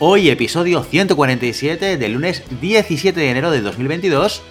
Hoy 0.00 0.28
episodio 0.28 0.82
147 0.82 1.96
del 1.96 2.14
lunes 2.14 2.42
17 2.60 3.18
de 3.18 3.30
enero 3.30 3.52
de 3.52 3.60
2022, 3.60 4.42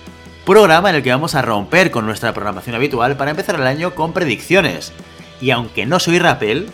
programa 0.45 0.89
en 0.89 0.95
el 0.95 1.03
que 1.03 1.11
vamos 1.11 1.35
a 1.35 1.41
romper 1.41 1.91
con 1.91 2.05
nuestra 2.05 2.33
programación 2.33 2.77
habitual 2.77 3.17
para 3.17 3.31
empezar 3.31 3.55
el 3.55 3.67
año 3.67 3.93
con 3.93 4.13
predicciones. 4.13 4.93
Y 5.41 5.51
aunque 5.51 5.85
no 5.85 5.99
soy 5.99 6.17
Rappel, 6.17 6.69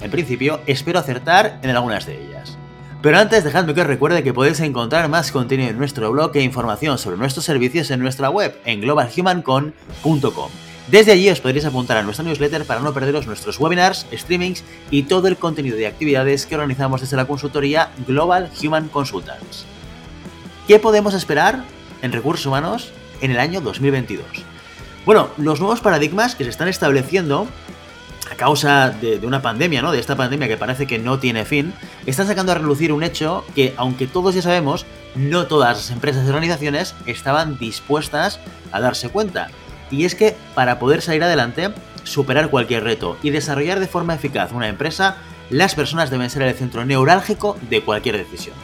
en 0.00 0.10
principio 0.12 0.60
espero 0.66 1.00
acertar 1.00 1.58
en 1.64 1.70
algunas 1.70 2.06
de 2.06 2.24
ellas. 2.24 2.56
Pero 3.02 3.18
antes 3.18 3.42
dejadme 3.42 3.74
que 3.74 3.80
os 3.80 3.86
recuerde 3.88 4.22
que 4.22 4.32
podéis 4.32 4.60
encontrar 4.60 5.08
más 5.08 5.32
contenido 5.32 5.70
en 5.70 5.78
nuestro 5.78 6.08
blog 6.12 6.30
e 6.36 6.42
información 6.42 6.98
sobre 6.98 7.16
nuestros 7.16 7.46
servicios 7.46 7.90
en 7.90 7.98
nuestra 7.98 8.30
web 8.30 8.56
en 8.64 8.80
globalhumancon.com. 8.80 10.69
Desde 10.88 11.12
allí 11.12 11.30
os 11.30 11.40
podréis 11.40 11.64
apuntar 11.64 11.96
a 11.96 12.02
nuestra 12.02 12.24
newsletter 12.24 12.64
para 12.64 12.80
no 12.80 12.92
perderos 12.92 13.26
nuestros 13.26 13.60
webinars, 13.60 14.06
streamings 14.12 14.64
y 14.90 15.04
todo 15.04 15.28
el 15.28 15.36
contenido 15.36 15.76
de 15.76 15.86
actividades 15.86 16.46
que 16.46 16.54
organizamos 16.54 17.00
desde 17.00 17.16
la 17.16 17.26
consultoría 17.26 17.90
Global 18.06 18.50
Human 18.62 18.88
Consultants. 18.88 19.66
¿Qué 20.66 20.78
podemos 20.78 21.14
esperar 21.14 21.64
en 22.02 22.12
recursos 22.12 22.46
humanos 22.46 22.92
en 23.20 23.30
el 23.30 23.38
año 23.38 23.60
2022? 23.60 24.26
Bueno, 25.06 25.30
los 25.36 25.60
nuevos 25.60 25.80
paradigmas 25.80 26.34
que 26.34 26.44
se 26.44 26.50
están 26.50 26.68
estableciendo 26.68 27.46
a 28.30 28.34
causa 28.36 28.90
de, 28.90 29.18
una 29.26 29.42
pandemia, 29.42 29.82
¿no? 29.82 29.92
De 29.92 29.98
esta 29.98 30.16
pandemia 30.16 30.48
que 30.48 30.56
parece 30.56 30.86
que 30.86 30.98
no 30.98 31.18
tiene 31.18 31.44
fin, 31.44 31.72
están 32.06 32.26
sacando 32.26 32.52
a 32.52 32.54
relucir 32.54 32.92
un 32.92 33.02
hecho 33.02 33.44
que, 33.54 33.74
aunque 33.76 34.06
todos 34.06 34.34
ya 34.34 34.42
sabemos, 34.42 34.86
no 35.14 35.46
todas 35.46 35.76
las 35.76 35.90
empresas 35.90 36.24
y 36.24 36.28
organizaciones 36.28 36.94
estaban 37.06 37.58
dispuestas 37.58 38.38
a 38.70 38.80
darse 38.80 39.08
cuenta. 39.08 39.48
Y 39.90 40.04
es 40.04 40.14
que 40.14 40.36
para 40.54 40.78
poder 40.78 41.02
salir 41.02 41.22
adelante, 41.22 41.70
superar 42.04 42.50
cualquier 42.50 42.84
reto 42.84 43.16
y 43.22 43.30
desarrollar 43.30 43.80
de 43.80 43.86
forma 43.86 44.14
eficaz 44.14 44.52
una 44.52 44.68
empresa, 44.68 45.16
las 45.50 45.74
personas 45.74 46.10
deben 46.10 46.30
ser 46.30 46.42
el 46.42 46.54
centro 46.54 46.84
neurálgico 46.84 47.56
de 47.68 47.82
cualquier 47.82 48.16
decisión. 48.16 48.54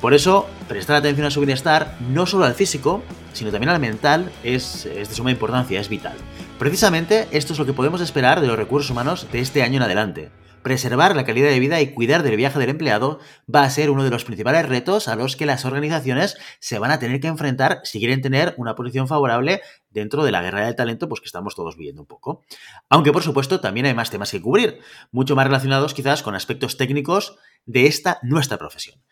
Por 0.00 0.14
eso, 0.14 0.46
prestar 0.68 0.96
atención 0.96 1.26
a 1.26 1.30
su 1.30 1.40
bienestar, 1.40 1.96
no 2.00 2.26
solo 2.26 2.44
al 2.44 2.54
físico, 2.54 3.02
sino 3.32 3.50
también 3.50 3.70
al 3.70 3.80
mental, 3.80 4.30
es, 4.44 4.84
de 4.84 5.04
suma 5.06 5.30
importancia, 5.30 5.80
es 5.80 5.88
vital. 5.88 6.16
Precisamente 6.58 7.26
esto 7.32 7.52
es 7.52 7.58
lo 7.58 7.66
que 7.66 7.72
podemos 7.72 8.00
esperar 8.00 8.40
de 8.40 8.46
los 8.46 8.56
recursos 8.56 8.90
humanos 8.90 9.26
de 9.32 9.40
este 9.40 9.62
año 9.62 9.76
en 9.76 9.82
adelante 9.82 10.30
preservar 10.66 11.14
la 11.14 11.24
calidad 11.24 11.50
de 11.50 11.60
vida 11.60 11.80
y 11.80 11.94
cuidar 11.94 12.24
del 12.24 12.34
viaje 12.34 12.58
del 12.58 12.70
empleado 12.70 13.20
va 13.54 13.62
a 13.62 13.70
ser 13.70 13.88
uno 13.88 14.02
de 14.02 14.10
los 14.10 14.24
principales 14.24 14.68
retos 14.68 15.06
a 15.06 15.14
los 15.14 15.36
que 15.36 15.46
las 15.46 15.64
organizaciones 15.64 16.36
se 16.58 16.80
van 16.80 16.90
a 16.90 16.98
tener 16.98 17.20
que 17.20 17.28
enfrentar 17.28 17.78
si 17.84 18.00
quieren 18.00 18.20
tener 18.20 18.52
una 18.56 18.74
posición 18.74 19.06
favorable 19.06 19.60
dentro 20.00 20.24
de 20.24 20.30
la 20.30 20.42
guerra 20.42 20.66
del 20.66 20.76
talento, 20.76 21.08
pues 21.08 21.20
que 21.20 21.26
estamos 21.26 21.54
todos 21.54 21.76
viviendo 21.76 22.02
un 22.02 22.06
poco. 22.06 22.44
Aunque 22.88 23.12
por 23.12 23.22
supuesto 23.22 23.60
también 23.60 23.86
hay 23.86 23.94
más 23.94 24.10
temas 24.10 24.30
que 24.30 24.40
cubrir, 24.40 24.80
mucho 25.10 25.34
más 25.34 25.46
relacionados 25.46 25.94
quizás 25.94 26.22
con 26.22 26.34
aspectos 26.34 26.76
técnicos 26.76 27.36
de 27.64 27.86
esta 27.86 28.18
nuestra 28.22 28.58
profesión. 28.58 29.02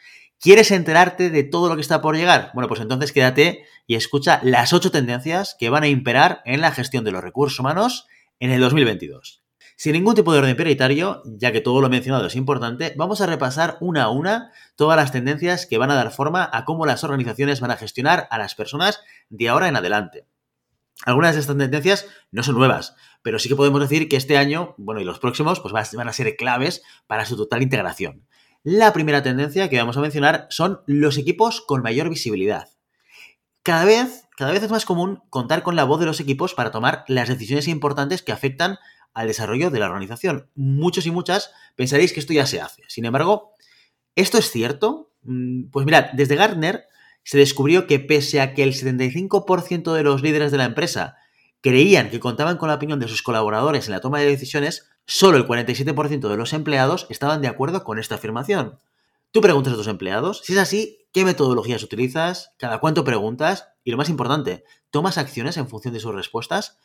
¿Quieres 0.41 0.71
enterarte 0.71 1.31
de 1.31 1.43
todo 1.43 1.69
lo 1.69 1.75
que 1.75 1.81
está 1.81 2.03
por 2.03 2.17
llegar? 2.17 2.51
Bueno, 2.55 2.69
pues 2.69 2.81
entonces 2.81 3.13
quédate 3.13 3.65
y 3.87 3.95
escucha 3.95 4.41
las 4.43 4.73
ocho 4.73 4.91
tendencias 4.91 5.57
que 5.59 5.71
van 5.71 5.85
a 5.85 5.89
imperar 5.89 6.43
en 6.45 6.61
la 6.61 6.73
gestión 6.73 7.05
de 7.05 7.13
los 7.13 7.23
recursos 7.23 7.59
humanos 7.59 8.07
en 8.41 8.51
el 8.51 8.61
2022. 8.61 9.43
Sin 9.77 9.95
ningún 9.95 10.15
tipo 10.15 10.33
de 10.33 10.39
orden 10.39 10.55
prioritario, 10.55 11.23
ya 11.25 11.51
que 11.51 11.61
todo 11.61 11.81
lo 11.81 11.89
mencionado 11.89 12.27
es 12.27 12.37
importante, 12.37 12.95
vamos 12.97 13.21
a 13.21 13.27
repasar 13.27 13.77
una 13.81 14.05
a 14.05 14.11
una 14.11 14.53
todas 14.77 14.97
las 14.97 15.11
tendencias 15.11 15.67
que 15.67 15.79
van 15.79 15.91
a 15.91 15.97
dar 15.97 16.13
forma 16.13 16.49
a 16.53 16.65
cómo 16.65 16.87
las 16.87 17.03
organizaciones 17.03 17.61
van 17.61 17.73
a 17.73 17.77
gestionar 17.77 18.29
a 18.31 18.39
las 18.39 18.55
personas 18.55 19.01
de 19.31 19.49
ahora 19.49 19.69
en 19.69 19.77
adelante. 19.77 20.27
Algunas 21.05 21.35
de 21.35 21.41
estas 21.41 21.57
tendencias 21.57 22.07
no 22.31 22.43
son 22.43 22.57
nuevas, 22.57 22.95
pero 23.23 23.39
sí 23.39 23.49
que 23.49 23.57
podemos 23.57 23.81
decir 23.81 24.09
que 24.09 24.17
este 24.17 24.37
año, 24.37 24.75
bueno, 24.79 25.01
y 25.01 25.05
los 25.05 25.19
próximos, 25.19 25.61
pues 25.61 25.73
van 25.73 26.09
a 26.09 26.13
ser 26.13 26.37
claves 26.37 26.83
para 27.07 27.27
su 27.27 27.37
total 27.37 27.63
integración. 27.63 28.27
La 28.63 28.93
primera 28.93 29.23
tendencia 29.23 29.69
que 29.69 29.77
vamos 29.77 29.97
a 29.97 30.01
mencionar 30.01 30.47
son 30.51 30.81
los 30.87 31.19
equipos 31.19 31.61
con 31.61 31.83
mayor 31.83 32.09
visibilidad. 32.09 32.71
Cada 33.63 33.85
vez, 33.85 34.27
cada 34.37 34.53
vez 34.53 34.63
es 34.63 34.71
más 34.71 34.85
común 34.85 35.23
contar 35.31 35.63
con 35.63 35.77
la 35.77 35.85
voz 35.85 36.01
de 36.01 36.07
los 36.07 36.21
equipos 36.21 36.55
para 36.55 36.71
tomar 36.71 37.05
las 37.09 37.29
decisiones 37.29 37.69
importantes 37.69 38.23
que 38.23 38.33
afectan 38.33 38.79
al 39.13 39.27
desarrollo 39.27 39.71
de 39.71 39.81
la 39.81 39.87
organización. 39.87 40.51
Muchos 40.55 41.07
y 41.07 41.11
muchas 41.11 41.53
pensaréis 41.77 42.13
que 42.13 42.21
esto 42.21 42.33
ya 42.33 42.47
se 42.47 42.61
hace. 42.61 42.83
Sin 42.89 43.05
embargo, 43.05 43.53
¿esto 44.17 44.39
es 44.39 44.51
cierto? 44.51 45.13
Mm, 45.23 45.71
pues 45.71 45.87
mirad, 45.87 46.07
desde 46.13 46.37
Gartner 46.37 46.87
se 47.25 47.39
descubrió 47.39 47.87
que 47.87 47.99
pese 47.99 48.41
a 48.41 48.55
que 48.55 48.63
el 48.63 48.75
75% 48.75 49.93
de 49.93 50.03
los 50.03 50.23
líderes 50.23 50.53
de 50.53 50.59
la 50.59 50.65
empresa 50.65 51.17
creían 51.61 52.11
que 52.11 52.21
contaban 52.21 52.59
con 52.59 52.69
la 52.69 52.75
opinión 52.75 53.01
de 53.01 53.09
sus 53.09 53.23
colaboradores 53.23 53.87
en 53.87 53.93
la 53.93 54.01
toma 54.01 54.21
de 54.21 54.27
decisiones, 54.27 54.91
solo 55.07 55.39
el 55.39 55.47
47% 55.47 56.29
de 56.29 56.37
los 56.37 56.53
empleados 56.53 57.07
estaban 57.09 57.41
de 57.41 57.49
acuerdo 57.49 57.85
con 57.85 57.99
esta 57.99 58.17
afirmación. 58.17 58.79
Tú 59.33 59.41
preguntas 59.41 59.73
a 59.73 59.77
tus 59.77 59.89
empleados, 59.89 60.43
si 60.45 60.53
es 60.53 60.59
así, 60.59 60.99
¿qué 61.13 61.25
metodologías 61.25 61.83
utilizas? 61.83 62.53
¿Cada 62.59 62.79
cuánto 62.79 63.03
preguntas? 63.03 63.69
Y 63.83 63.91
lo 63.91 63.97
más 63.97 64.11
importante, 64.11 64.63
¿tomas 64.91 65.19
acciones 65.19 65.57
en 65.57 65.67
función 65.67 65.95
de 65.95 66.01
sus 66.01 66.15
respuestas? 66.15 66.79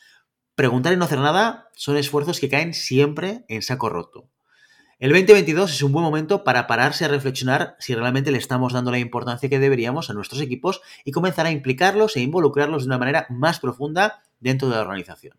Preguntar 0.55 0.93
y 0.93 0.97
no 0.97 1.05
hacer 1.05 1.19
nada 1.19 1.69
son 1.75 1.97
esfuerzos 1.97 2.39
que 2.39 2.49
caen 2.49 2.73
siempre 2.73 3.45
en 3.49 3.61
saco 3.61 3.89
roto. 3.89 4.29
El 4.99 5.11
2022 5.11 5.71
es 5.71 5.81
un 5.81 5.93
buen 5.93 6.03
momento 6.03 6.43
para 6.43 6.67
pararse 6.67 7.05
a 7.05 7.07
reflexionar 7.07 7.77
si 7.79 7.95
realmente 7.95 8.33
le 8.33 8.37
estamos 8.37 8.73
dando 8.73 8.91
la 8.91 8.99
importancia 8.99 9.47
que 9.47 9.57
deberíamos 9.57 10.09
a 10.09 10.13
nuestros 10.13 10.41
equipos 10.41 10.81
y 11.05 11.13
comenzar 11.13 11.45
a 11.45 11.51
implicarlos 11.51 12.17
e 12.17 12.19
involucrarlos 12.19 12.83
de 12.83 12.87
una 12.87 12.97
manera 12.97 13.25
más 13.29 13.61
profunda 13.61 14.21
dentro 14.41 14.67
de 14.67 14.75
la 14.75 14.81
organización. 14.81 15.37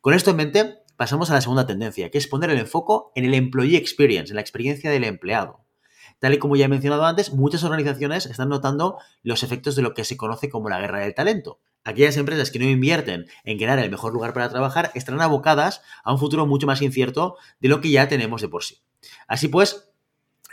Con 0.00 0.14
esto 0.14 0.30
en 0.30 0.36
mente, 0.36 0.78
pasamos 0.96 1.32
a 1.32 1.34
la 1.34 1.40
segunda 1.40 1.66
tendencia, 1.66 2.12
que 2.12 2.18
es 2.18 2.28
poner 2.28 2.50
el 2.50 2.60
enfoque 2.60 3.10
en 3.16 3.24
el 3.24 3.34
employee 3.34 3.76
experience, 3.76 4.30
en 4.30 4.36
la 4.36 4.40
experiencia 4.40 4.88
del 4.88 5.02
empleado. 5.02 5.64
Tal 6.20 6.34
y 6.34 6.38
como 6.38 6.54
ya 6.54 6.66
he 6.66 6.68
mencionado 6.68 7.04
antes, 7.04 7.32
muchas 7.32 7.64
organizaciones 7.64 8.26
están 8.26 8.50
notando 8.50 8.98
los 9.24 9.42
efectos 9.42 9.74
de 9.74 9.82
lo 9.82 9.94
que 9.94 10.04
se 10.04 10.16
conoce 10.16 10.48
como 10.48 10.68
la 10.68 10.80
guerra 10.80 11.00
del 11.00 11.16
talento. 11.16 11.58
Aquellas 11.82 12.16
empresas 12.18 12.52
que 12.52 12.60
no 12.60 12.66
invierten 12.66 13.26
en 13.42 13.58
crear 13.58 13.80
el 13.80 13.90
mejor 13.90 14.12
lugar 14.12 14.32
para 14.32 14.48
trabajar 14.48 14.92
estarán 14.94 15.22
abocadas 15.22 15.82
a 16.04 16.12
un 16.12 16.20
futuro 16.20 16.46
mucho 16.46 16.68
más 16.68 16.80
incierto 16.82 17.36
de 17.58 17.68
lo 17.68 17.80
que 17.80 17.90
ya 17.90 18.06
tenemos 18.06 18.40
de 18.40 18.48
por 18.48 18.62
sí. 18.62 18.80
Así 19.26 19.48
pues, 19.48 19.88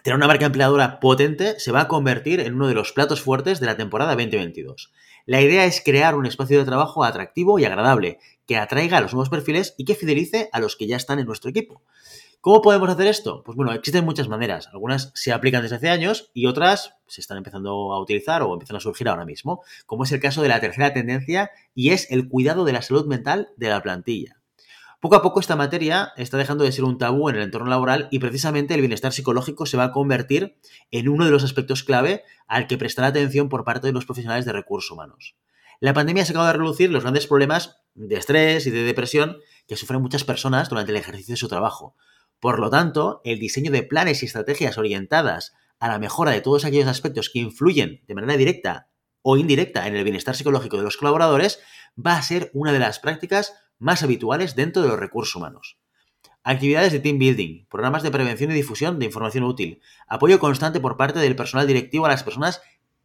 tener 0.03 0.17
una 0.17 0.27
marca 0.27 0.45
empleadora 0.45 0.99
potente 0.99 1.59
se 1.59 1.71
va 1.71 1.81
a 1.81 1.87
convertir 1.87 2.39
en 2.39 2.55
uno 2.55 2.67
de 2.67 2.73
los 2.73 2.93
platos 2.93 3.21
fuertes 3.21 3.59
de 3.59 3.65
la 3.65 3.77
temporada 3.77 4.15
2022. 4.15 4.91
La 5.25 5.41
idea 5.41 5.65
es 5.65 5.81
crear 5.83 6.15
un 6.15 6.25
espacio 6.25 6.57
de 6.57 6.65
trabajo 6.65 7.03
atractivo 7.03 7.59
y 7.59 7.65
agradable, 7.65 8.19
que 8.47 8.57
atraiga 8.57 8.97
a 8.97 9.01
los 9.01 9.13
nuevos 9.13 9.29
perfiles 9.29 9.75
y 9.77 9.85
que 9.85 9.95
fidelice 9.95 10.49
a 10.51 10.59
los 10.59 10.75
que 10.75 10.87
ya 10.87 10.95
están 10.95 11.19
en 11.19 11.27
nuestro 11.27 11.51
equipo. 11.51 11.83
¿Cómo 12.41 12.61
podemos 12.61 12.89
hacer 12.89 13.05
esto? 13.07 13.43
Pues 13.43 13.57
bueno, 13.57 13.73
existen 13.73 14.05
muchas 14.05 14.29
maneras. 14.29 14.67
Algunas 14.71 15.11
se 15.13 15.33
aplican 15.33 15.61
desde 15.61 15.75
hace 15.75 15.89
años 15.89 16.31
y 16.33 16.45
otras 16.45 16.95
se 17.05 17.19
están 17.19 17.37
empezando 17.37 17.93
a 17.93 18.01
utilizar 18.01 18.41
o 18.43 18.53
empiezan 18.53 18.77
a 18.77 18.79
surgir 18.79 19.09
ahora 19.09 19.25
mismo, 19.25 19.61
como 19.85 20.05
es 20.05 20.11
el 20.13 20.21
caso 20.21 20.41
de 20.41 20.47
la 20.47 20.61
tercera 20.61 20.93
tendencia 20.93 21.51
y 21.75 21.89
es 21.89 22.09
el 22.11 22.29
cuidado 22.29 22.63
de 22.63 22.73
la 22.73 22.81
salud 22.81 23.05
mental 23.07 23.49
de 23.57 23.69
la 23.69 23.83
plantilla. 23.83 24.38
Poco 24.99 25.15
a 25.15 25.21
poco 25.21 25.39
esta 25.39 25.55
materia 25.55 26.11
está 26.17 26.37
dejando 26.37 26.65
de 26.65 26.73
ser 26.73 26.83
un 26.83 26.97
tabú 26.97 27.29
en 27.29 27.37
el 27.37 27.43
entorno 27.43 27.69
laboral 27.69 28.09
y 28.11 28.19
precisamente 28.19 28.73
el 28.73 28.81
bienestar 28.81 29.13
psicológico 29.13 29.65
se 29.65 29.77
va 29.77 29.85
a 29.85 29.91
convertir 29.93 30.59
en 30.91 31.07
uno 31.07 31.23
de 31.23 31.31
los 31.31 31.45
aspectos 31.45 31.85
clave 31.85 32.23
al 32.47 32.67
que 32.67 32.77
prestar 32.77 33.05
atención 33.05 33.47
por 33.47 33.63
parte 33.63 33.87
de 33.87 33.93
los 33.93 34.05
profesionales 34.05 34.43
de 34.43 34.51
recursos 34.51 34.91
humanos. 34.91 35.37
La 35.79 35.93
pandemia 35.93 36.23
ha 36.23 36.25
sacado 36.25 36.47
a 36.47 36.51
relucir 36.51 36.91
los 36.91 37.03
grandes 37.03 37.27
problemas 37.27 37.77
de 37.93 38.17
estrés 38.17 38.67
y 38.67 38.71
de 38.71 38.83
depresión 38.83 39.37
que 39.67 39.77
sufren 39.77 40.01
muchas 40.01 40.25
personas 40.25 40.67
durante 40.67 40.91
el 40.91 40.97
ejercicio 40.97 41.31
de 41.33 41.37
su 41.37 41.47
trabajo, 41.47 41.95
por 42.41 42.59
lo 42.59 42.69
tanto, 42.69 43.21
el 43.23 43.39
diseño 43.39 43.71
de 43.71 43.83
planes 43.83 44.21
y 44.21 44.25
estrategias 44.25 44.77
orientadas 44.77 45.53
a 45.79 45.87
la 45.87 45.99
mejora 45.99 46.31
de 46.31 46.41
todos 46.41 46.65
aquellos 46.65 46.87
aspectos 46.87 47.29
que 47.29 47.39
influyen 47.39 48.03
de 48.05 48.15
manera 48.15 48.35
directa 48.35 48.89
o 49.21 49.37
indirecta 49.37 49.87
en 49.87 49.95
el 49.95 50.03
bienestar 50.03 50.35
psicológico 50.35 50.75
de 50.75 50.83
los 50.83 50.97
colaboradores 50.97 51.61
va 51.97 52.17
a 52.17 52.21
ser 52.21 52.51
una 52.53 52.73
de 52.73 52.79
las 52.79 52.99
prácticas 52.99 53.53
más 53.79 54.03
habituales 54.03 54.55
dentro 54.55 54.81
de 54.81 54.89
los 54.89 54.99
recursos 54.99 55.35
humanos. 55.35 55.77
Actividades 56.43 56.91
de 56.91 56.99
team 56.99 57.17
building, 57.17 57.65
programas 57.65 58.03
de 58.03 58.11
prevención 58.11 58.51
y 58.51 58.53
difusión 58.53 58.99
de 58.99 59.05
información 59.05 59.43
útil, 59.43 59.81
apoyo 60.07 60.39
constante 60.39 60.79
por 60.79 60.97
parte 60.97 61.19
del 61.19 61.35
personal 61.35 61.67
directivo 61.67 62.05
a 62.05 62.09
las 62.09 62.23
personas 62.23 62.61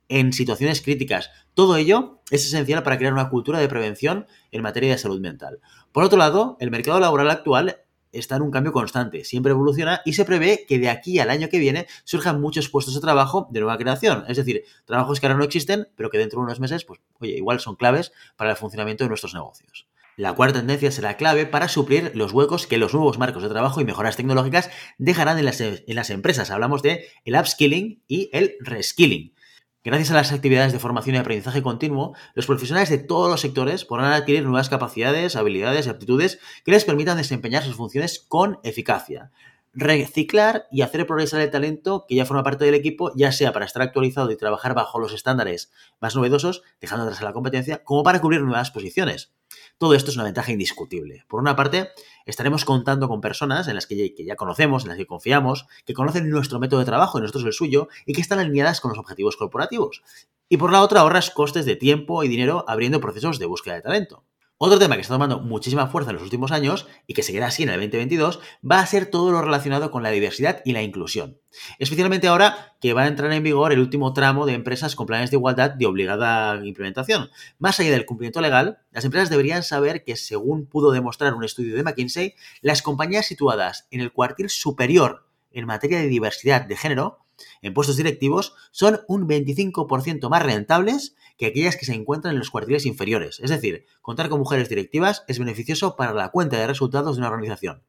en 0.09 0.33
situaciones 0.33 0.83
críticas. 0.83 1.31
Todo 1.55 1.77
ello 1.77 2.21
es 2.31 2.45
esencial 2.45 2.83
para 2.83 2.99
crear 2.99 3.13
una 3.13 3.31
cultura 3.31 3.59
de 3.59 3.69
prevención 3.69 4.27
en 4.51 4.63
materia 4.63 4.91
de 4.91 4.99
salud 4.99 5.21
mental. 5.21 5.61
Por 5.93 6.05
otro 6.05 6.19
lado, 6.19 6.57
el 6.61 6.71
mercado 6.71 7.01
laboral 7.01 7.31
actual 7.31 7.79
está 8.13 8.37
en 8.37 8.43
un 8.43 8.51
cambio 8.51 8.73
constante, 8.73 9.25
siempre 9.25 9.51
evoluciona 9.51 10.01
y 10.05 10.13
se 10.13 10.25
prevé 10.25 10.67
que 10.69 10.79
de 10.79 10.89
aquí 10.89 11.19
al 11.19 11.31
año 11.31 11.49
que 11.49 11.59
viene 11.59 11.87
surjan 12.05 12.41
muchos 12.41 12.69
puestos 12.69 12.95
de 12.95 13.01
trabajo 13.01 13.49
de 13.51 13.61
nueva 13.61 13.77
creación. 13.77 14.25
Es 14.29 14.37
decir, 14.37 14.65
trabajos 14.85 15.21
que 15.21 15.27
ahora 15.27 15.39
no 15.39 15.45
existen, 15.45 15.89
pero 15.97 16.11
que 16.11 16.19
dentro 16.19 16.39
de 16.39 16.45
unos 16.45 16.61
meses, 16.61 16.85
pues, 16.85 17.01
oye, 17.19 17.37
igual 17.37 17.61
son 17.61 17.77
claves 17.77 18.13
para 18.37 18.51
el 18.51 18.57
funcionamiento 18.57 19.05
de 19.05 19.09
nuestros 19.09 19.35
negocios. 19.35 19.89
La 20.17 20.33
cuarta 20.35 20.61
tendencia 20.61 20.93
será 20.93 21.17
clave 21.17 21.45
para 21.45 21.69
suplir 21.69 22.13
los 22.15 22.33
huecos 22.33 22.69
que 22.69 22.79
los 22.79 22.95
nuevos 22.95 23.19
marcos 23.19 23.43
de 23.43 23.49
trabajo 23.49 23.81
y 23.81 23.85
mejoras 23.85 24.17
tecnológicas 24.17 24.71
dejarán 24.97 25.39
en 25.39 25.45
las, 25.45 26.11
empresas. 26.11 26.53
Hablamos 26.53 26.83
de 26.83 27.09
el 27.25 27.35
upskilling 27.35 28.01
y 28.07 28.31
el 28.33 28.55
reskilling. 28.61 29.35
Gracias 29.83 30.13
a 30.13 30.15
las 30.15 30.31
actividades 30.31 30.73
de 30.73 30.79
formación 30.79 31.17
y 31.17 31.19
aprendizaje 31.19 31.63
continuo, 31.63 32.15
los 32.35 32.47
profesionales 32.47 32.91
de 32.91 32.99
todos 32.99 33.29
los 33.29 33.41
sectores 33.41 33.85
podrán 33.85 34.13
adquirir 34.13 34.45
nuevas 34.45 34.69
capacidades, 34.69 35.35
habilidades 35.35 35.87
y 35.87 35.91
aptitudes 35.91 36.39
que 36.65 36.71
les 36.71 36.85
permitan 36.85 37.17
desempeñar 37.17 37.65
sus 37.65 37.75
funciones 37.75 38.25
con 38.29 38.61
eficacia. 38.63 39.33
Reciclar 39.73 40.69
y 40.71 40.83
hacer 40.83 41.05
progresar 41.09 41.41
el 41.41 41.51
talento 41.51 42.07
que 42.09 42.15
ya 42.15 42.25
forma 42.25 42.45
parte 42.45 42.65
del 42.65 42.75
equipo, 42.75 43.11
ya 43.17 43.33
sea 43.33 43.53
para 43.53 43.67
estar 43.67 43.83
actualizado 43.83 44.31
y 44.31 44.37
trabajar 44.37 44.75
bajo 44.75 45.01
los 45.01 45.13
estándares 45.13 45.73
más 46.01 46.15
novedosos, 46.15 46.63
dejando 46.81 47.05
atrás 47.05 47.21
a 47.21 47.25
la 47.25 47.33
competencia, 47.33 47.83
como 47.83 48.05
para 48.05 48.21
cubrir 48.21 48.43
nuevas 48.43 48.71
posiciones. 48.71 49.35
Todo 49.79 49.95
esto 49.95 50.11
es 50.11 50.17
una 50.17 50.25
ventaja 50.25 50.53
indiscutible. 50.53 51.25
Por 51.29 51.41
una 51.41 51.57
parte, 51.57 51.91
estaremos 52.27 52.65
contando 52.65 53.09
con 53.09 53.21
personas 53.21 53.69
en 53.69 53.75
las 53.75 53.87
que 53.87 54.15
ya, 54.19 54.37
conocemos, 54.37 54.85
en 54.85 54.89
las 54.89 54.99
que 54.99 55.07
confiamos, 55.07 55.67
que 55.85 55.95
conocen 55.95 56.31
nuestro 56.31 56.59
método 56.59 56.81
de 56.81 56.87
trabajo 56.87 57.19
y 57.19 57.23
nosotros 57.23 57.45
el 57.45 57.53
suyo, 57.53 57.89
y 58.07 58.13
que 58.13 58.21
están 58.21 58.39
alineadas 58.39 58.81
con 58.81 58.91
los 58.91 58.99
objetivos 58.99 59.37
corporativos. 59.37 60.03
Y 60.49 60.57
por 60.57 60.73
la 60.73 60.83
otra, 60.83 61.01
ahorras 61.01 61.31
costes 61.31 61.67
de 61.67 61.77
tiempo 61.77 62.23
y 62.23 62.29
dinero 62.29 62.65
abriendo 62.69 63.01
procesos 63.01 63.39
de 63.39 63.47
búsqueda 63.47 63.75
de 63.75 63.83
talento. 63.83 64.25
Otro 64.67 64.79
tema 64.79 64.95
que 64.95 65.03
está 65.03 65.13
tomando 65.13 65.41
muchísima 65.41 65.89
fuerza 65.89 66.11
en 66.11 66.15
los 66.15 66.23
últimos 66.23 66.51
años 66.51 66.87
y 67.07 67.13
que 67.13 67.23
seguirá 67.23 67.49
así 67.49 67.65
en 67.65 67.69
el 67.69 67.81
2022 67.81 68.41
va 68.65 68.79
a 68.79 68.87
ser 68.87 69.05
todo 69.05 69.31
lo 69.31 69.43
relacionado 69.43 69.91
con 69.91 70.03
la 70.03 70.09
diversidad 70.09 70.63
y 70.65 70.73
la 70.73 70.81
inclusión. 70.81 71.39
Especialmente 71.79 72.29
ahora 72.29 72.75
que 72.81 72.95
va 72.95 73.03
a 73.03 73.09
entrar 73.09 73.31
en 73.35 73.43
vigor 73.43 73.75
el 73.75 73.81
último 73.81 74.15
tramo 74.15 74.47
de 74.47 74.55
empresas 74.55 74.97
con 74.97 75.05
planes 75.05 75.31
de 75.31 75.37
igualdad 75.37 75.73
de 75.73 75.85
obligada 75.85 76.65
implementación. 76.65 77.29
Más 77.59 77.79
allá 77.79 77.91
del 77.91 78.07
cumplimiento 78.07 78.41
legal, 78.41 78.79
las 78.91 79.05
empresas 79.05 79.29
deberían 79.29 79.65
saber 79.65 80.03
que, 80.03 80.17
según 80.17 80.65
pudo 80.65 80.93
demostrar 80.93 81.35
un 81.35 81.45
estudio 81.45 81.77
de 81.77 81.83
McKinsey, 81.83 82.35
las 82.63 82.81
compañías 82.81 83.27
situadas 83.27 83.87
en 83.91 84.01
el 84.01 84.13
cuartil 84.13 84.49
superior 84.49 85.27
en 85.51 85.67
materia 85.67 85.99
de 85.99 86.09
diversidad 86.09 86.63
de 86.63 86.77
género 86.79 87.24
en 87.63 87.75
puestos 87.75 87.97
directivos 87.97 88.55
son 88.71 89.01
un 89.09 89.29
25% 89.29 90.29
más 90.29 90.43
rentables 90.43 91.17
que 91.37 91.47
aquellas 91.47 91.77
que 91.77 91.87
se 91.87 91.95
encuentran 91.95 92.35
en 92.35 92.39
los 92.39 92.51
cuartiles 92.51 92.87
inferiores. 92.87 93.41
Es 93.41 93.51
decir, 93.51 93.87
contar 94.03 94.29
con 94.29 94.39
mujeres 94.39 94.69
directivas 94.69 95.25
es 95.29 95.39
beneficioso 95.39 95.97
para 95.97 96.13
la 96.13 96.31
cuenta 96.31 96.59
de 96.59 96.67
resultados 96.67 97.17
de 97.17 97.21
una 97.21 97.31
organización. 97.31 97.83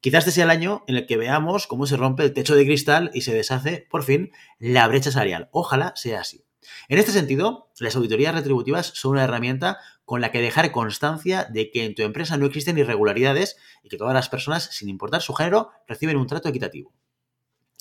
Quizás 0.00 0.20
este 0.20 0.32
sea 0.32 0.44
el 0.44 0.50
año 0.50 0.84
en 0.86 0.96
el 0.96 1.06
que 1.06 1.16
veamos 1.16 1.66
cómo 1.66 1.86
se 1.86 1.96
rompe 1.96 2.22
el 2.22 2.32
techo 2.32 2.54
de 2.54 2.64
cristal 2.64 3.10
y 3.14 3.22
se 3.22 3.34
deshace, 3.34 3.86
por 3.90 4.04
fin, 4.04 4.30
la 4.58 4.86
brecha 4.86 5.10
salarial. 5.10 5.48
Ojalá 5.52 5.94
sea 5.96 6.20
así. 6.20 6.44
En 6.88 6.98
este 6.98 7.12
sentido, 7.12 7.70
las 7.78 7.96
auditorías 7.96 8.34
retributivas 8.34 8.86
son 8.94 9.12
una 9.12 9.24
herramienta 9.24 9.78
con 10.04 10.20
la 10.20 10.30
que 10.30 10.40
dejar 10.40 10.70
constancia 10.72 11.44
de 11.44 11.70
que 11.70 11.84
en 11.84 11.94
tu 11.94 12.02
empresa 12.02 12.36
no 12.36 12.46
existen 12.46 12.78
irregularidades 12.78 13.56
y 13.82 13.88
que 13.88 13.96
todas 13.96 14.14
las 14.14 14.28
personas, 14.28 14.64
sin 14.72 14.88
importar 14.88 15.22
su 15.22 15.34
género, 15.34 15.70
reciben 15.86 16.16
un 16.16 16.26
trato 16.26 16.48
equitativo. 16.48 16.92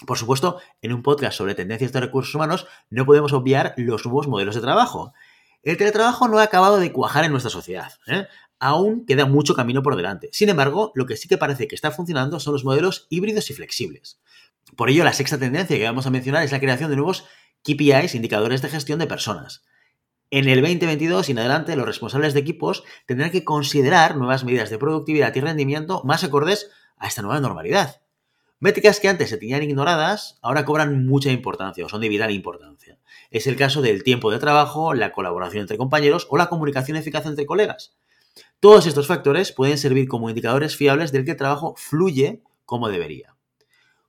Por 0.06 0.18
supuesto, 0.18 0.60
en 0.82 0.92
un 0.92 1.04
podcast 1.04 1.38
sobre 1.38 1.56
tendencias 1.56 1.94
de 1.94 2.02
recursos 2.02 2.36
humanos 2.36 2.68
no 2.90 3.06
podemos 3.06 3.32
obviar 3.32 3.74
los 3.78 4.06
nuevos 4.06 4.28
modelos 4.28 4.56
de 4.56 4.62
trabajo. 4.62 5.14
El 5.64 5.78
teletrabajo 5.78 6.28
no 6.28 6.40
ha 6.40 6.44
acabado 6.44 6.78
de 6.78 6.92
cuajar 6.92 7.24
en 7.24 7.32
nuestra 7.32 7.50
sociedad. 7.50 7.94
¿eh? 8.08 8.28
Aún 8.60 9.06
queda 9.06 9.26
mucho 9.26 9.56
camino 9.56 9.82
por 9.84 9.96
delante. 9.96 10.30
Sin 10.34 10.50
embargo, 10.50 10.92
lo 10.96 11.06
que 11.06 11.16
sí 11.16 11.28
que 11.28 11.38
parece 11.38 11.68
que 11.68 11.76
está 11.76 11.92
funcionando 11.92 12.40
son 12.40 12.54
los 12.54 12.66
modelos 12.66 13.08
híbridos 13.10 13.50
y 13.50 13.54
flexibles. 13.54 14.20
Por 14.76 14.90
ello, 14.90 15.04
la 15.04 15.14
sexta 15.14 15.38
tendencia 15.38 15.78
que 15.78 15.84
vamos 15.86 16.06
a 16.06 16.10
mencionar 16.10 16.44
es 16.44 16.52
la 16.52 16.60
creación 16.60 16.90
de 16.90 16.98
nuevos 16.98 17.26
KPIs, 17.64 18.16
indicadores 18.16 18.62
de 18.62 18.70
gestión 18.70 19.00
de 19.00 19.08
personas. 19.08 19.64
En 20.30 20.50
el 20.50 20.62
2022 20.62 21.30
y 21.30 21.32
en 21.32 21.40
adelante, 21.40 21.76
los 21.76 21.86
responsables 21.86 22.34
de 22.34 22.42
equipos 22.42 22.84
tendrán 23.06 23.32
que 23.32 23.44
considerar 23.44 24.18
nuevas 24.18 24.44
medidas 24.44 24.70
de 24.70 24.78
productividad 24.78 25.34
y 25.36 25.40
rendimiento 25.40 26.02
más 26.04 26.24
acordes 26.24 26.70
a 26.98 27.08
esta 27.08 27.22
nueva 27.22 27.40
normalidad. 27.40 28.02
Métricas 28.60 29.02
que 29.02 29.10
antes 29.10 29.30
se 29.30 29.38
tenían 29.38 29.64
ignoradas, 29.64 30.40
ahora 30.42 30.64
cobran 30.64 31.06
mucha 31.06 31.30
importancia 31.30 31.86
o 31.86 31.90
son 31.90 32.00
de 32.00 32.08
vital 32.08 32.32
importancia. 32.32 32.98
Es 33.30 33.48
el 33.48 33.58
caso 33.58 33.82
del 33.82 34.04
tiempo 34.04 34.32
de 34.32 34.40
trabajo, 34.40 34.94
la 34.94 35.12
colaboración 35.12 35.62
entre 35.62 35.78
compañeros 35.78 36.26
o 36.30 36.38
la 36.38 36.48
comunicación 36.48 36.96
eficaz 36.96 37.26
entre 37.26 37.46
colegas. 37.46 37.96
Todos 38.62 38.88
estos 38.88 39.08
factores 39.08 39.52
pueden 39.52 39.78
servir 39.78 40.08
como 40.08 40.30
indicadores 40.30 40.78
fiables 40.78 41.12
del 41.12 41.26
que 41.26 41.32
el 41.32 41.38
trabajo 41.38 41.76
fluye 41.78 42.42
como 42.66 42.88
debería. 42.88 43.35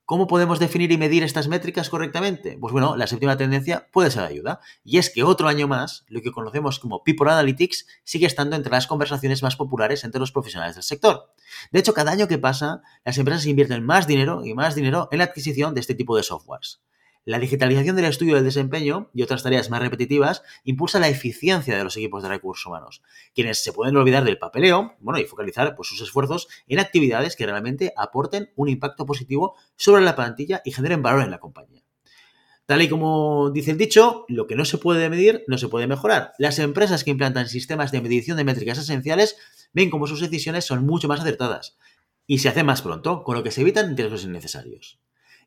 ¿Cómo 0.06 0.28
podemos 0.28 0.60
definir 0.60 0.92
y 0.92 0.98
medir 0.98 1.24
estas 1.24 1.48
métricas 1.48 1.90
correctamente? 1.90 2.56
Pues 2.60 2.72
bueno, 2.72 2.94
la 2.96 3.08
séptima 3.08 3.36
tendencia 3.36 3.88
puede 3.90 4.12
ser 4.12 4.22
ayuda. 4.22 4.60
Y 4.84 4.98
es 4.98 5.10
que 5.10 5.24
otro 5.24 5.48
año 5.48 5.66
más, 5.66 6.04
lo 6.06 6.22
que 6.22 6.30
conocemos 6.30 6.78
como 6.78 7.02
People 7.02 7.28
Analytics 7.28 7.88
sigue 8.04 8.26
estando 8.26 8.54
entre 8.54 8.70
las 8.70 8.86
conversaciones 8.86 9.42
más 9.42 9.56
populares 9.56 10.04
entre 10.04 10.20
los 10.20 10.30
profesionales 10.30 10.76
del 10.76 10.84
sector. 10.84 11.32
De 11.72 11.80
hecho, 11.80 11.92
cada 11.92 12.12
año 12.12 12.28
que 12.28 12.38
pasa, 12.38 12.82
las 13.04 13.18
empresas 13.18 13.46
invierten 13.46 13.84
más 13.84 14.06
dinero 14.06 14.44
y 14.44 14.54
más 14.54 14.76
dinero 14.76 15.08
en 15.10 15.18
la 15.18 15.24
adquisición 15.24 15.74
de 15.74 15.80
este 15.80 15.96
tipo 15.96 16.16
de 16.16 16.22
softwares. 16.22 16.80
La 17.26 17.40
digitalización 17.40 17.96
del 17.96 18.04
estudio 18.04 18.36
del 18.36 18.44
desempeño 18.44 19.10
y 19.12 19.22
otras 19.22 19.42
tareas 19.42 19.68
más 19.68 19.80
repetitivas 19.80 20.44
impulsa 20.62 21.00
la 21.00 21.08
eficiencia 21.08 21.76
de 21.76 21.82
los 21.82 21.96
equipos 21.96 22.22
de 22.22 22.28
recursos 22.28 22.64
humanos, 22.66 23.02
quienes 23.34 23.64
se 23.64 23.72
pueden 23.72 23.96
olvidar 23.96 24.22
del 24.22 24.38
papeleo 24.38 24.94
bueno, 25.00 25.18
y 25.18 25.24
focalizar 25.24 25.74
pues, 25.74 25.88
sus 25.88 26.00
esfuerzos 26.00 26.46
en 26.68 26.78
actividades 26.78 27.34
que 27.34 27.44
realmente 27.44 27.92
aporten 27.96 28.52
un 28.54 28.68
impacto 28.68 29.06
positivo 29.06 29.56
sobre 29.74 30.04
la 30.04 30.14
plantilla 30.14 30.62
y 30.64 30.70
generen 30.70 31.02
valor 31.02 31.24
en 31.24 31.32
la 31.32 31.40
compañía. 31.40 31.82
Tal 32.64 32.82
y 32.82 32.88
como 32.88 33.50
dice 33.50 33.72
el 33.72 33.78
dicho, 33.78 34.24
lo 34.28 34.46
que 34.46 34.54
no 34.54 34.64
se 34.64 34.78
puede 34.78 35.10
medir 35.10 35.42
no 35.48 35.58
se 35.58 35.66
puede 35.66 35.88
mejorar. 35.88 36.32
Las 36.38 36.60
empresas 36.60 37.02
que 37.02 37.10
implantan 37.10 37.48
sistemas 37.48 37.90
de 37.90 38.02
medición 38.02 38.36
de 38.36 38.44
métricas 38.44 38.78
esenciales 38.78 39.36
ven 39.72 39.90
como 39.90 40.06
sus 40.06 40.20
decisiones 40.20 40.64
son 40.64 40.86
mucho 40.86 41.08
más 41.08 41.18
acertadas 41.18 41.76
y 42.24 42.38
se 42.38 42.48
hacen 42.48 42.66
más 42.66 42.82
pronto, 42.82 43.24
con 43.24 43.34
lo 43.36 43.42
que 43.42 43.50
se 43.50 43.62
evitan 43.62 43.96
riesgos 43.96 44.22
innecesarios. 44.22 45.00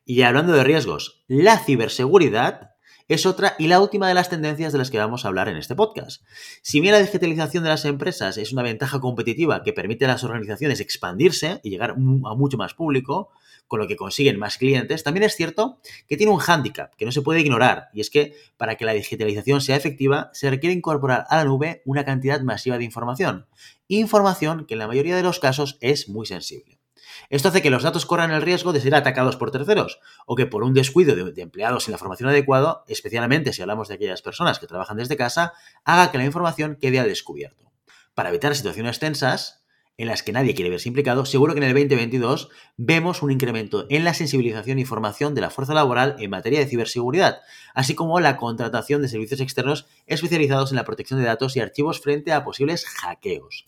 Y 0.04 0.22
hablando 0.22 0.52
de 0.52 0.64
riesgos, 0.64 1.24
la 1.28 1.58
ciberseguridad 1.58 2.70
es 3.10 3.26
otra 3.26 3.56
y 3.58 3.66
la 3.66 3.80
última 3.80 4.06
de 4.06 4.14
las 4.14 4.28
tendencias 4.28 4.72
de 4.72 4.78
las 4.78 4.90
que 4.90 4.98
vamos 4.98 5.24
a 5.24 5.28
hablar 5.28 5.48
en 5.48 5.56
este 5.56 5.74
podcast. 5.74 6.22
Si 6.62 6.80
bien 6.80 6.94
la 6.94 7.00
digitalización 7.00 7.64
de 7.64 7.70
las 7.70 7.84
empresas 7.84 8.38
es 8.38 8.52
una 8.52 8.62
ventaja 8.62 9.00
competitiva 9.00 9.64
que 9.64 9.72
permite 9.72 10.04
a 10.04 10.08
las 10.08 10.22
organizaciones 10.22 10.80
expandirse 10.80 11.60
y 11.64 11.70
llegar 11.70 11.90
a 11.90 11.94
mucho 11.96 12.56
más 12.56 12.74
público, 12.74 13.30
con 13.70 13.78
lo 13.78 13.86
que 13.86 13.94
consiguen 13.94 14.36
más 14.36 14.58
clientes, 14.58 15.04
también 15.04 15.22
es 15.22 15.36
cierto 15.36 15.78
que 16.08 16.16
tiene 16.16 16.32
un 16.32 16.38
hándicap 16.38 16.92
que 16.96 17.04
no 17.04 17.12
se 17.12 17.22
puede 17.22 17.40
ignorar, 17.40 17.88
y 17.92 18.00
es 18.00 18.10
que 18.10 18.34
para 18.56 18.74
que 18.74 18.84
la 18.84 18.92
digitalización 18.94 19.60
sea 19.60 19.76
efectiva 19.76 20.30
se 20.32 20.50
requiere 20.50 20.74
incorporar 20.74 21.24
a 21.28 21.36
la 21.36 21.44
nube 21.44 21.80
una 21.84 22.04
cantidad 22.04 22.40
masiva 22.40 22.78
de 22.78 22.84
información, 22.84 23.46
información 23.86 24.66
que 24.66 24.74
en 24.74 24.80
la 24.80 24.88
mayoría 24.88 25.14
de 25.14 25.22
los 25.22 25.38
casos 25.38 25.78
es 25.80 26.08
muy 26.08 26.26
sensible. 26.26 26.79
Esto 27.28 27.48
hace 27.48 27.62
que 27.62 27.70
los 27.70 27.82
datos 27.82 28.06
corran 28.06 28.30
el 28.30 28.42
riesgo 28.42 28.72
de 28.72 28.80
ser 28.80 28.94
atacados 28.94 29.36
por 29.36 29.50
terceros 29.50 30.00
o 30.26 30.36
que 30.36 30.46
por 30.46 30.62
un 30.62 30.74
descuido 30.74 31.14
de, 31.14 31.42
empleados 31.42 31.84
sin 31.84 31.92
la 31.92 31.98
formación 31.98 32.28
adecuada, 32.28 32.84
especialmente 32.88 33.52
si 33.52 33.62
hablamos 33.62 33.88
de 33.88 33.94
aquellas 33.94 34.22
personas 34.22 34.58
que 34.58 34.66
trabajan 34.66 34.96
desde 34.96 35.16
casa, 35.16 35.52
haga 35.84 36.10
que 36.10 36.18
la 36.18 36.24
información 36.24 36.76
quede 36.80 37.00
al 37.00 37.08
descubierto. 37.08 37.70
Para 38.14 38.30
evitar 38.30 38.54
situaciones 38.54 38.98
tensas, 38.98 39.60
en 40.00 40.06
las 40.06 40.22
que 40.22 40.32
nadie 40.32 40.54
quiere 40.54 40.70
verse 40.70 40.88
implicado, 40.88 41.26
seguro 41.26 41.52
que 41.52 41.58
en 41.58 41.64
el 41.64 41.74
2022 41.74 42.48
vemos 42.78 43.22
un 43.22 43.32
incremento 43.32 43.84
en 43.90 44.02
la 44.02 44.14
sensibilización 44.14 44.78
y 44.78 44.86
formación 44.86 45.34
de 45.34 45.42
la 45.42 45.50
fuerza 45.50 45.74
laboral 45.74 46.16
en 46.18 46.30
materia 46.30 46.58
de 46.58 46.66
ciberseguridad, 46.66 47.42
así 47.74 47.94
como 47.94 48.18
la 48.18 48.38
contratación 48.38 49.02
de 49.02 49.08
servicios 49.08 49.40
externos 49.40 49.86
especializados 50.06 50.70
en 50.70 50.76
la 50.76 50.86
protección 50.86 51.20
de 51.20 51.26
datos 51.26 51.54
y 51.54 51.60
archivos 51.60 52.00
frente 52.00 52.32
a 52.32 52.44
posibles 52.44 52.86
hackeos. 52.86 53.66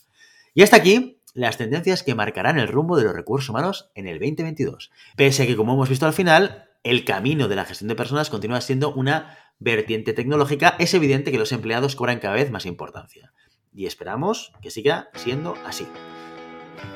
Y 0.54 0.62
hasta 0.62 0.76
aquí 0.76 1.21
las 1.34 1.56
tendencias 1.56 2.02
que 2.02 2.14
marcarán 2.14 2.58
el 2.58 2.68
rumbo 2.68 2.96
de 2.96 3.04
los 3.04 3.14
recursos 3.14 3.48
humanos 3.48 3.90
en 3.94 4.06
el 4.06 4.18
2022. 4.18 4.90
Pese 5.16 5.42
a 5.42 5.46
que, 5.46 5.56
como 5.56 5.74
hemos 5.74 5.88
visto 5.88 6.06
al 6.06 6.12
final, 6.12 6.68
el 6.82 7.04
camino 7.04 7.48
de 7.48 7.56
la 7.56 7.64
gestión 7.64 7.88
de 7.88 7.94
personas 7.94 8.30
continúa 8.30 8.60
siendo 8.60 8.92
una 8.92 9.38
vertiente 9.58 10.12
tecnológica, 10.12 10.76
es 10.78 10.92
evidente 10.94 11.30
que 11.30 11.38
los 11.38 11.52
empleados 11.52 11.96
cobran 11.96 12.18
cada 12.18 12.34
vez 12.34 12.50
más 12.50 12.66
importancia. 12.66 13.32
Y 13.74 13.86
esperamos 13.86 14.52
que 14.60 14.70
siga 14.70 15.08
siendo 15.14 15.54
así. 15.64 15.86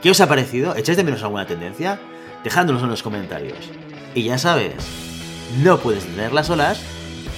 ¿Qué 0.03 0.11
os 0.11 0.21
ha 0.21 0.29
parecido? 0.29 0.75
¿Echáis 0.77 0.97
de 0.97 1.05
menos 1.05 1.23
alguna 1.23 1.47
tendencia? 1.47 2.01
Dejándonos 2.45 2.83
en 2.83 2.91
los 2.91 3.03
comentarios. 3.03 3.71
Y 4.15 4.25
ya 4.25 4.39
sabes, 4.39 4.75
no 5.63 5.79
puedes 5.79 6.05
tener 6.05 6.33
las 6.33 6.51
olas, 6.51 6.83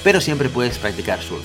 pero 0.02 0.21
siempre 0.21 0.49
puedes 0.49 0.78
practicar 0.78 1.21
surf. 1.21 1.45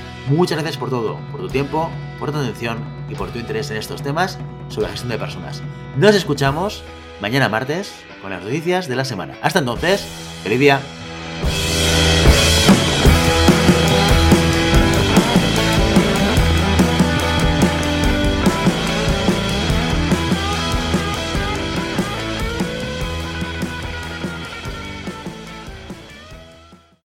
Muchas 0.27 0.57
gracias 0.57 0.77
por 0.77 0.89
todo, 0.89 1.19
por 1.31 1.41
tu 1.41 1.47
tiempo, 1.47 1.89
por 2.19 2.31
tu 2.31 2.37
atención 2.37 2.79
y 3.09 3.15
por 3.15 3.29
tu 3.31 3.39
interés 3.39 3.71
en 3.71 3.77
estos 3.77 4.01
temas 4.01 4.37
sobre 4.69 4.87
la 4.87 4.91
gestión 4.91 5.09
de 5.09 5.17
personas. 5.17 5.61
Nos 5.97 6.15
escuchamos 6.15 6.83
mañana 7.19 7.49
martes 7.49 7.93
con 8.21 8.31
las 8.31 8.43
noticias 8.43 8.87
de 8.87 8.95
la 8.95 9.05
semana. 9.05 9.35
Hasta 9.41 9.59
entonces, 9.59 10.01
feliz 10.43 10.59
día. 10.59 10.79